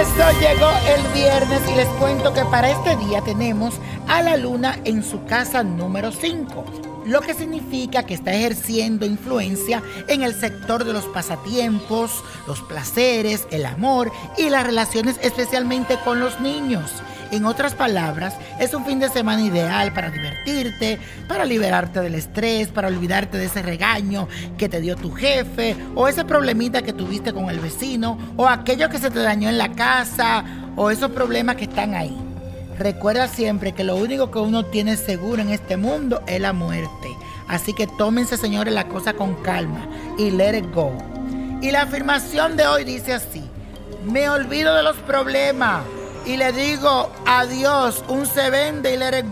[0.00, 3.74] Eso llegó el viernes y les cuento que para este día tenemos
[4.08, 6.64] a la luna en su casa número 5,
[7.04, 13.46] lo que significa que está ejerciendo influencia en el sector de los pasatiempos, los placeres,
[13.50, 16.90] el amor y las relaciones especialmente con los niños.
[17.30, 22.68] En otras palabras, es un fin de semana ideal para divertirte, para liberarte del estrés,
[22.68, 24.26] para olvidarte de ese regaño
[24.58, 28.88] que te dio tu jefe, o ese problemita que tuviste con el vecino, o aquello
[28.88, 32.16] que se te dañó en la casa, o esos problemas que están ahí.
[32.76, 37.16] Recuerda siempre que lo único que uno tiene seguro en este mundo es la muerte.
[37.46, 39.86] Así que tómense, señores, la cosa con calma
[40.18, 40.92] y let it go.
[41.62, 43.42] Y la afirmación de hoy dice así:
[44.04, 45.82] Me olvido de los problemas
[46.30, 49.26] y le digo adiós, un se vende y let it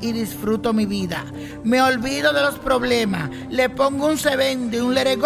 [0.00, 1.26] y disfruto mi vida.
[1.62, 5.22] Me olvido de los problemas, le pongo un se vende y un let it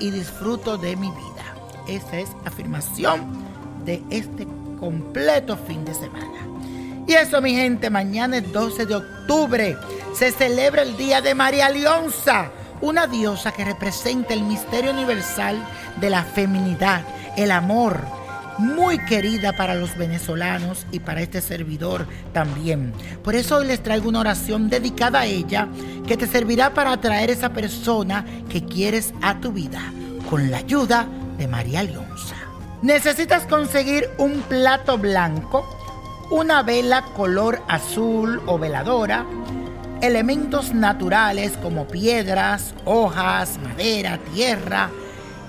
[0.00, 1.54] y disfruto de mi vida.
[1.88, 3.22] Esa es afirmación
[3.86, 4.46] de este
[4.78, 6.46] completo fin de semana.
[7.06, 9.78] Y eso, mi gente, mañana es 12 de octubre.
[10.14, 12.50] Se celebra el Día de María Leonza,
[12.82, 15.56] una diosa que representa el misterio universal
[16.02, 17.02] de la feminidad,
[17.38, 18.23] el amor
[18.58, 22.92] muy querida para los venezolanos y para este servidor también.
[23.22, 25.68] Por eso hoy les traigo una oración dedicada a ella
[26.06, 29.80] que te servirá para atraer esa persona que quieres a tu vida
[30.30, 31.06] con la ayuda
[31.38, 32.36] de María Leonza.
[32.82, 35.66] Necesitas conseguir un plato blanco,
[36.30, 39.24] una vela color azul o veladora,
[40.00, 44.90] elementos naturales como piedras, hojas, madera, tierra,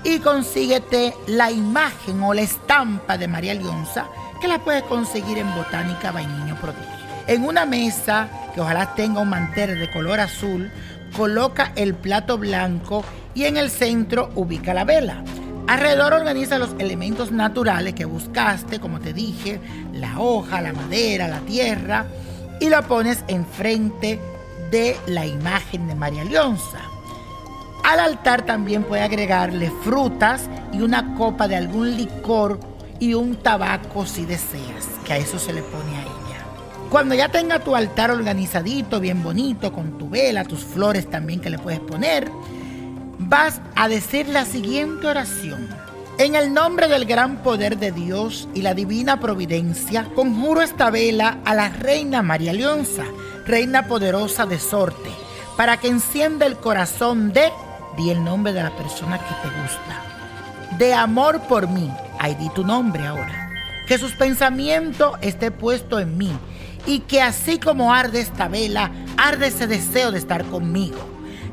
[0.05, 4.05] y consíguete la imagen o la estampa de María Leonza
[4.39, 6.85] que la puedes conseguir en Botánica Vainiño Prodigio.
[7.27, 10.71] En una mesa que ojalá tenga un mantel de color azul,
[11.17, 15.23] coloca el plato blanco y en el centro ubica la vela.
[15.67, 19.59] Alrededor organiza los elementos naturales que buscaste, como te dije,
[19.91, 22.05] la hoja, la madera, la tierra,
[22.59, 24.19] y lo pones enfrente
[24.69, 26.94] de la imagen de María Leonza.
[27.85, 32.59] Al altar también puede agregarle frutas y una copa de algún licor
[32.99, 36.45] y un tabaco si deseas, que a eso se le pone a ella.
[36.89, 41.51] Cuando ya tenga tu altar organizadito, bien bonito, con tu vela, tus flores también que
[41.51, 42.31] le puedes poner,
[43.19, 45.69] vas a decir la siguiente oración.
[46.17, 51.37] En el nombre del gran poder de Dios y la divina providencia, conjuro esta vela
[51.45, 53.03] a la reina María Leonza,
[53.45, 55.11] reina poderosa de sorte,
[55.55, 57.51] para que encienda el corazón de
[57.97, 60.77] di el nombre de la persona que te gusta.
[60.77, 63.51] De amor por mí, ahí di tu nombre ahora.
[63.87, 66.31] Que sus pensamientos esté puesto en mí
[66.85, 70.97] y que así como arde esta vela, arde ese deseo de estar conmigo.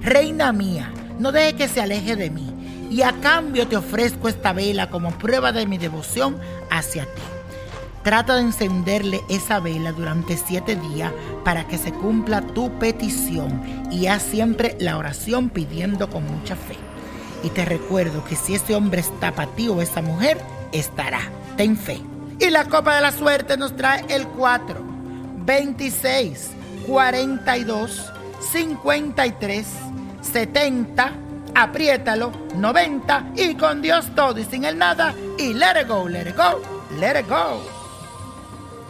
[0.00, 2.52] Reina mía, no deje que se aleje de mí
[2.90, 6.38] y a cambio te ofrezco esta vela como prueba de mi devoción
[6.70, 7.22] hacia ti.
[8.02, 11.12] Trata de encenderle esa vela durante siete días
[11.44, 13.62] para que se cumpla tu petición
[13.92, 16.76] y haz siempre la oración pidiendo con mucha fe.
[17.44, 20.38] Y te recuerdo que si ese hombre está para ti o esa mujer,
[20.72, 21.20] estará.
[21.56, 22.00] Ten fe.
[22.40, 24.80] Y la copa de la suerte nos trae el 4,
[25.44, 26.50] 26
[26.88, 28.12] 42
[28.52, 29.66] 53
[30.22, 31.12] 70.
[31.54, 36.28] Apriétalo 90 y con Dios todo y sin el nada y let it go, let
[36.28, 36.60] it go,
[36.98, 37.81] let it go.